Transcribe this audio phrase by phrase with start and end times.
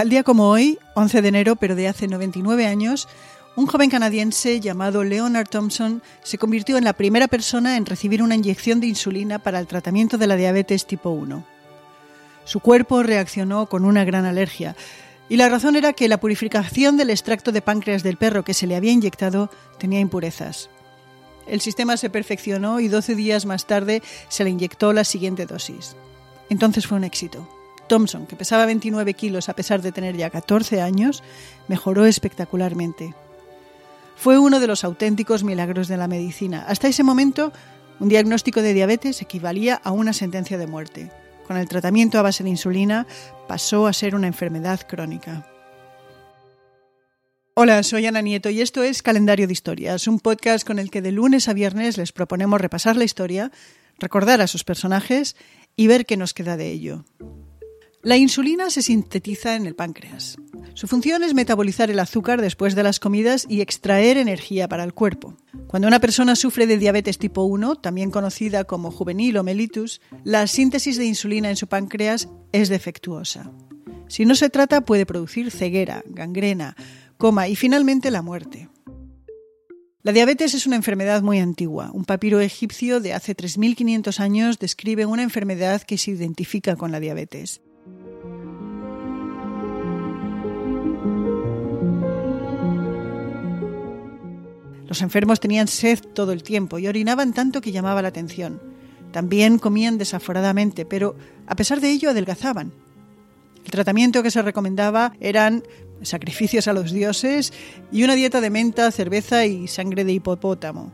[0.00, 3.06] Tal día como hoy, 11 de enero, pero de hace 99 años,
[3.54, 8.34] un joven canadiense llamado Leonard Thompson se convirtió en la primera persona en recibir una
[8.34, 11.44] inyección de insulina para el tratamiento de la diabetes tipo 1.
[12.46, 14.74] Su cuerpo reaccionó con una gran alergia
[15.28, 18.66] y la razón era que la purificación del extracto de páncreas del perro que se
[18.66, 20.70] le había inyectado tenía impurezas.
[21.46, 25.94] El sistema se perfeccionó y 12 días más tarde se le inyectó la siguiente dosis.
[26.48, 27.59] Entonces fue un éxito.
[27.90, 31.24] Thompson, que pesaba 29 kilos a pesar de tener ya 14 años,
[31.66, 33.14] mejoró espectacularmente.
[34.14, 36.64] Fue uno de los auténticos milagros de la medicina.
[36.68, 37.52] Hasta ese momento,
[37.98, 41.10] un diagnóstico de diabetes equivalía a una sentencia de muerte.
[41.48, 43.08] Con el tratamiento a base de insulina
[43.48, 45.46] pasó a ser una enfermedad crónica.
[47.54, 51.02] Hola, soy Ana Nieto y esto es Calendario de Historias, un podcast con el que
[51.02, 53.50] de lunes a viernes les proponemos repasar la historia,
[53.98, 55.34] recordar a sus personajes
[55.74, 57.04] y ver qué nos queda de ello.
[58.02, 60.38] La insulina se sintetiza en el páncreas.
[60.72, 64.94] Su función es metabolizar el azúcar después de las comidas y extraer energía para el
[64.94, 65.36] cuerpo.
[65.66, 70.46] Cuando una persona sufre de diabetes tipo 1, también conocida como juvenil o mellitus, la
[70.46, 73.52] síntesis de insulina en su páncreas es defectuosa.
[74.08, 76.76] Si no se trata, puede producir ceguera, gangrena,
[77.18, 78.70] coma y finalmente la muerte.
[80.02, 81.90] La diabetes es una enfermedad muy antigua.
[81.92, 87.00] Un papiro egipcio de hace 3.500 años describe una enfermedad que se identifica con la
[87.00, 87.60] diabetes.
[94.90, 98.60] Los enfermos tenían sed todo el tiempo y orinaban tanto que llamaba la atención.
[99.12, 101.14] También comían desaforadamente, pero
[101.46, 102.72] a pesar de ello adelgazaban.
[103.64, 105.62] El tratamiento que se recomendaba eran
[106.02, 107.52] sacrificios a los dioses
[107.92, 110.90] y una dieta de menta, cerveza y sangre de hipopótamo.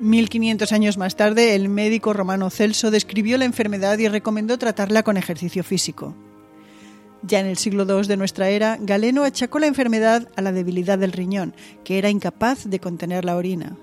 [0.00, 5.16] 1500 años más tarde, el médico romano Celso describió la enfermedad y recomendó tratarla con
[5.16, 6.14] ejercicio físico.
[7.26, 10.98] Ya en el siglo II de nuestra era, Galeno achacó la enfermedad a la debilidad
[10.98, 13.76] del riñón, que era incapaz de contener la orina.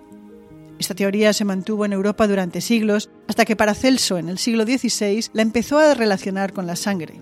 [0.77, 5.25] Esta teoría se mantuvo en Europa durante siglos, hasta que Paracelso, en el siglo XVI,
[5.33, 7.21] la empezó a relacionar con la sangre.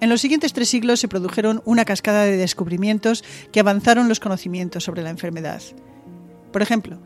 [0.00, 4.84] En los siguientes tres siglos se produjeron una cascada de descubrimientos que avanzaron los conocimientos
[4.84, 5.62] sobre la enfermedad.
[6.52, 6.98] Por ejemplo,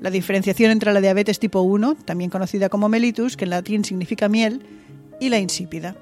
[0.00, 4.28] la diferenciación entre la diabetes tipo 1, también conocida como mellitus, que en latín significa
[4.28, 4.62] miel,
[5.20, 5.96] y la insípida.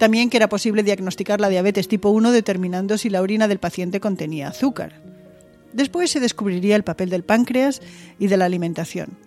[0.00, 4.00] También que era posible diagnosticar la diabetes tipo 1 determinando si la orina del paciente
[4.00, 5.02] contenía azúcar.
[5.74, 7.82] Después se descubriría el papel del páncreas
[8.18, 9.18] y de la alimentación.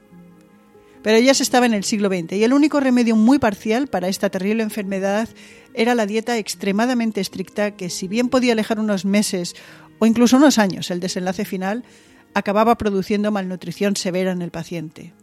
[1.03, 4.07] Pero ya se estaba en el siglo XX y el único remedio muy parcial para
[4.07, 5.29] esta terrible enfermedad
[5.75, 9.53] era la dieta extremadamente estricta que, si bien podía alejar unos meses
[9.99, 11.83] o incluso unos años el desenlace final,
[12.33, 15.13] acababa produciendo malnutrición severa en el paciente.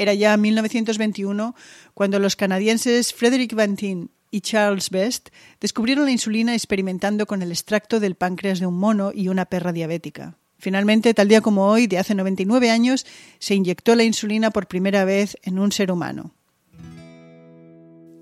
[0.00, 1.54] Era ya 1921
[1.92, 5.28] cuando los canadienses Frederick Bantin y Charles Best
[5.60, 9.74] descubrieron la insulina experimentando con el extracto del páncreas de un mono y una perra
[9.74, 10.38] diabética.
[10.58, 13.04] Finalmente, tal día como hoy, de hace 99 años,
[13.40, 16.32] se inyectó la insulina por primera vez en un ser humano.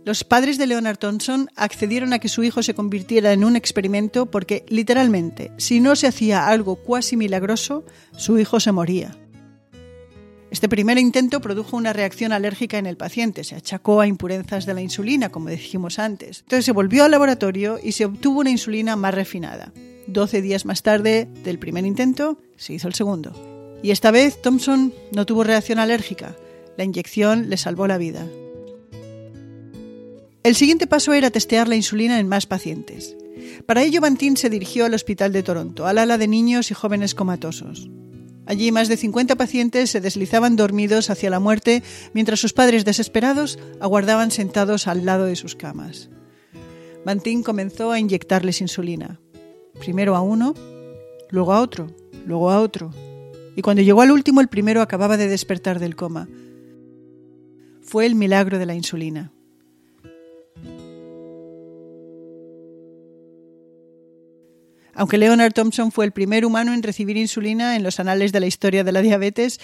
[0.04, 4.26] Los padres de Leonard Thompson accedieron a que su hijo se convirtiera en un experimento
[4.26, 7.84] porque, literalmente, si no se hacía algo cuasi milagroso,
[8.16, 9.16] su hijo se moría.
[10.50, 14.72] Este primer intento produjo una reacción alérgica en el paciente, se achacó a impurezas de
[14.72, 16.40] la insulina, como dijimos antes.
[16.40, 19.72] Entonces se volvió al laboratorio y se obtuvo una insulina más refinada.
[20.06, 23.32] Doce días más tarde del primer intento, se hizo el segundo.
[23.82, 26.34] Y esta vez Thompson no tuvo reacción alérgica.
[26.78, 28.26] La inyección le salvó la vida.
[30.42, 33.16] El siguiente paso era testear la insulina en más pacientes.
[33.66, 37.14] Para ello, Bantin se dirigió al Hospital de Toronto, al ala de niños y jóvenes
[37.14, 37.90] comatosos.
[38.48, 41.82] Allí más de 50 pacientes se deslizaban dormidos hacia la muerte
[42.14, 46.08] mientras sus padres desesperados aguardaban sentados al lado de sus camas.
[47.04, 49.20] Bantin comenzó a inyectarles insulina.
[49.78, 50.54] Primero a uno,
[51.28, 51.94] luego a otro,
[52.24, 52.90] luego a otro.
[53.54, 56.26] Y cuando llegó al último, el primero acababa de despertar del coma.
[57.82, 59.30] Fue el milagro de la insulina.
[64.98, 68.46] Aunque Leonard Thompson fue el primer humano en recibir insulina en los anales de la
[68.46, 69.60] historia de la diabetes,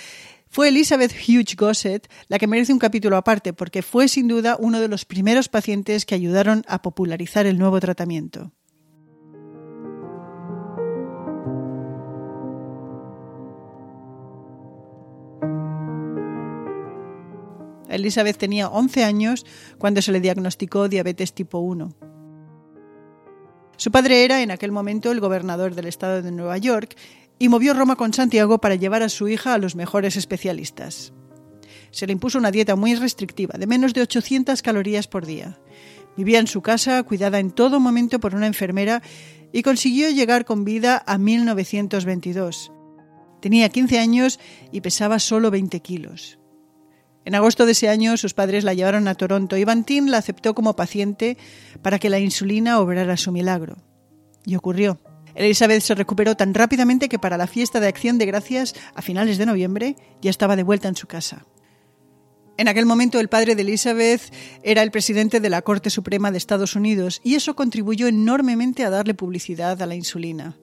[0.48, 4.78] fue Elizabeth Hughes Gossett la que merece un capítulo aparte, porque fue sin duda uno
[4.78, 8.52] de los primeros pacientes que ayudaron a popularizar el nuevo tratamiento.
[17.88, 19.44] Elizabeth tenía 11 años
[19.78, 22.13] cuando se le diagnosticó diabetes tipo 1.
[23.76, 26.96] Su padre era en aquel momento el gobernador del estado de Nueva York
[27.38, 31.12] y movió Roma con Santiago para llevar a su hija a los mejores especialistas.
[31.90, 35.58] Se le impuso una dieta muy restrictiva, de menos de 800 calorías por día.
[36.16, 39.02] Vivía en su casa, cuidada en todo momento por una enfermera,
[39.52, 42.72] y consiguió llegar con vida a 1922.
[43.40, 44.40] Tenía 15 años
[44.72, 46.38] y pesaba solo 20 kilos.
[47.24, 50.54] En agosto de ese año sus padres la llevaron a Toronto y Bantín la aceptó
[50.54, 51.38] como paciente
[51.82, 53.76] para que la insulina obrara su milagro.
[54.44, 55.00] Y ocurrió.
[55.34, 59.38] Elizabeth se recuperó tan rápidamente que para la fiesta de Acción de Gracias, a finales
[59.38, 61.44] de noviembre, ya estaba de vuelta en su casa.
[62.56, 64.32] En aquel momento el padre de Elizabeth
[64.62, 68.90] era el presidente de la Corte Suprema de Estados Unidos y eso contribuyó enormemente a
[68.90, 70.56] darle publicidad a la insulina.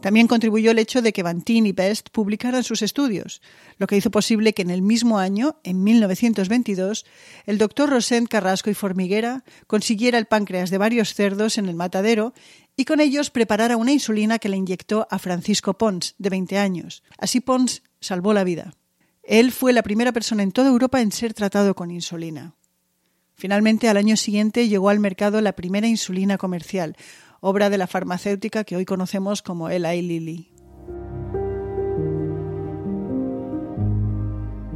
[0.00, 3.42] También contribuyó el hecho de que Bantin y Best publicaran sus estudios,
[3.76, 7.04] lo que hizo posible que en el mismo año, en 1922,
[7.46, 12.32] el doctor Rosent Carrasco y Formiguera consiguiera el páncreas de varios cerdos en el matadero
[12.76, 17.02] y con ellos preparara una insulina que le inyectó a Francisco Pons, de 20 años.
[17.18, 18.72] Así Pons salvó la vida.
[19.22, 22.54] Él fue la primera persona en toda Europa en ser tratado con insulina.
[23.34, 26.96] Finalmente, al año siguiente llegó al mercado la primera insulina comercial,
[27.40, 30.50] obra de la farmacéutica que hoy conocemos como Eli Lilly.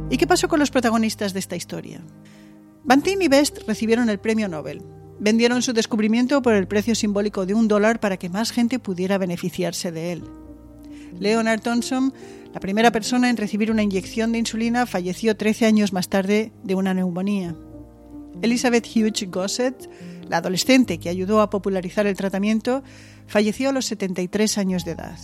[0.09, 2.01] ¿Y qué pasó con los protagonistas de esta historia?
[2.83, 4.83] Bantin y Best recibieron el premio Nobel.
[5.19, 9.17] Vendieron su descubrimiento por el precio simbólico de un dólar para que más gente pudiera
[9.17, 10.23] beneficiarse de él.
[11.19, 12.13] Leonard Thompson,
[12.53, 16.75] la primera persona en recibir una inyección de insulina, falleció 13 años más tarde de
[16.75, 17.55] una neumonía.
[18.41, 19.89] Elizabeth Hughes Gossett,
[20.27, 22.83] la adolescente que ayudó a popularizar el tratamiento,
[23.27, 25.17] falleció a los 73 años de edad.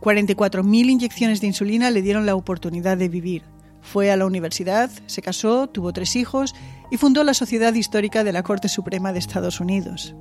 [0.00, 3.42] 44.000 inyecciones de insulina le dieron la oportunidad de vivir.
[3.82, 6.54] Fue a la universidad, se casó, tuvo tres hijos
[6.90, 10.14] y fundó la Sociedad Histórica de la Corte Suprema de Estados Unidos.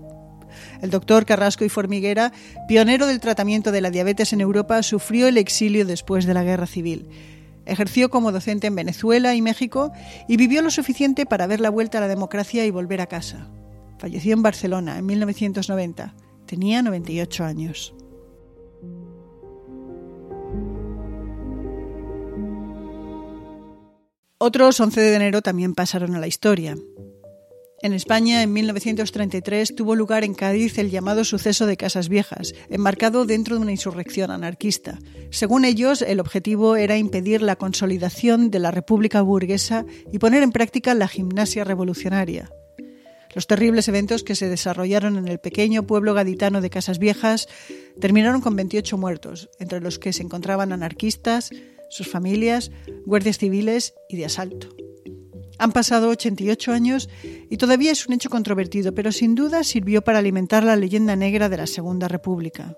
[0.81, 2.31] El doctor Carrasco y Formiguera,
[2.67, 6.65] pionero del tratamiento de la diabetes en Europa, sufrió el exilio después de la Guerra
[6.65, 7.07] Civil
[7.69, 9.91] Ejerció como docente en Venezuela y México
[10.27, 13.47] y vivió lo suficiente para ver la vuelta a la democracia y volver a casa.
[13.99, 16.15] Falleció en Barcelona en 1990.
[16.45, 17.93] Tenía 98 años.
[24.37, 26.77] Otros 11 de enero también pasaron a la historia.
[27.81, 33.25] En España, en 1933, tuvo lugar en Cádiz el llamado suceso de Casas Viejas, enmarcado
[33.25, 34.97] dentro de una insurrección anarquista.
[35.29, 40.51] Según ellos, el objetivo era impedir la consolidación de la República burguesa y poner en
[40.51, 42.49] práctica la gimnasia revolucionaria.
[43.35, 47.47] Los terribles eventos que se desarrollaron en el pequeño pueblo gaditano de Casas Viejas
[47.99, 51.51] terminaron con 28 muertos, entre los que se encontraban anarquistas,
[51.89, 52.71] sus familias,
[53.05, 54.69] guardias civiles y de asalto.
[55.59, 57.09] Han pasado 88 años
[57.49, 61.49] y todavía es un hecho controvertido, pero sin duda sirvió para alimentar la leyenda negra
[61.49, 62.77] de la Segunda República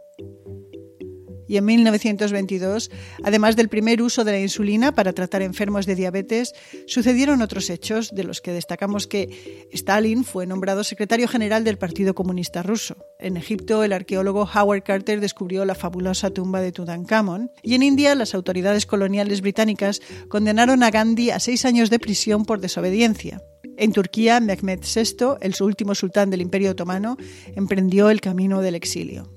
[1.51, 2.89] y en 1922,
[3.25, 6.53] además del primer uso de la insulina para tratar enfermos de diabetes,
[6.87, 12.15] sucedieron otros hechos de los que destacamos que Stalin fue nombrado secretario general del Partido
[12.15, 12.95] Comunista Ruso.
[13.19, 18.15] En Egipto, el arqueólogo Howard Carter descubrió la fabulosa tumba de Tutankamón y en India,
[18.15, 23.41] las autoridades coloniales británicas condenaron a Gandhi a seis años de prisión por desobediencia.
[23.75, 27.17] En Turquía, Mehmed VI, el último sultán del Imperio Otomano,
[27.57, 29.29] emprendió el camino del exilio.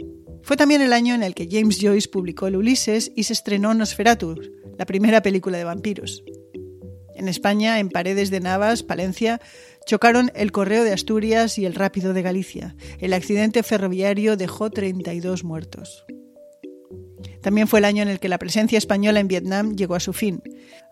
[0.45, 3.73] Fue también el año en el que James Joyce publicó el Ulises y se estrenó
[3.73, 4.39] Nosferatu,
[4.79, 6.23] la primera película de vampiros.
[7.15, 9.41] En España, en Paredes de Navas, Palencia,
[9.87, 12.77] chocaron el Correo de Asturias y el Rápido de Galicia.
[12.99, 16.05] El accidente ferroviario dejó 32 muertos.
[17.45, 20.15] También fue el año en el que la presencia española en Vietnam llegó a su
[20.15, 20.43] fin.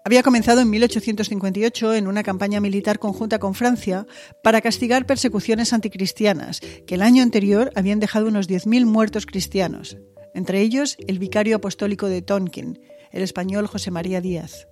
[0.05, 4.07] Había comenzado en 1858 en una campaña militar conjunta con Francia
[4.43, 9.97] para castigar persecuciones anticristianas, que el año anterior habían dejado unos 10.000 muertos cristianos,
[10.35, 12.79] entre ellos el vicario apostólico de Tonkin,
[13.13, 14.69] el español José María Díaz.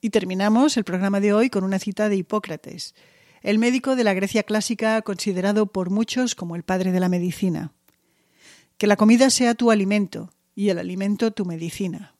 [0.00, 2.94] Y terminamos el programa de hoy con una cita de Hipócrates,
[3.42, 7.74] el médico de la Grecia clásica considerado por muchos como el padre de la medicina.
[8.82, 12.16] Que la comida sea tu alimento y el alimento tu medicina.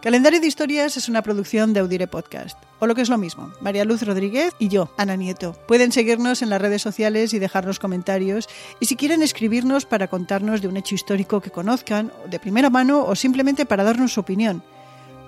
[0.00, 3.50] Calendario de Historias es una producción de Audire Podcast, o lo que es lo mismo,
[3.60, 5.56] María Luz Rodríguez y yo, Ana Nieto.
[5.66, 8.48] Pueden seguirnos en las redes sociales y dejarnos comentarios,
[8.78, 13.04] y si quieren escribirnos para contarnos de un hecho histórico que conozcan, de primera mano
[13.04, 14.62] o simplemente para darnos su opinión,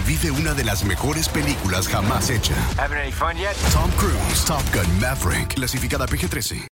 [0.04, 2.56] Vive una de las mejores películas jamás hecha.
[2.76, 3.54] Having any fun yet?
[3.72, 6.66] Tom Cruise, Top Gun Maverick, clasificada PG-13.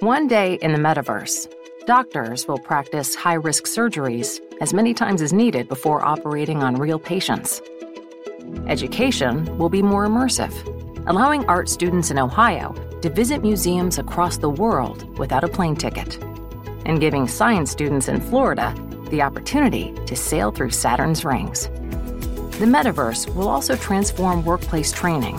[0.00, 1.46] One day in the metaverse,
[1.86, 6.98] doctors will practice high risk surgeries as many times as needed before operating on real
[6.98, 7.62] patients.
[8.68, 10.52] Education will be more immersive,
[11.06, 16.22] allowing art students in Ohio to visit museums across the world without a plane ticket,
[16.84, 18.74] and giving science students in Florida
[19.10, 21.68] the opportunity to sail through Saturn's rings.
[22.58, 25.38] The metaverse will also transform workplace training.